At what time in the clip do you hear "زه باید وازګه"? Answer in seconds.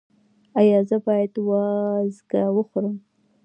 0.89-2.43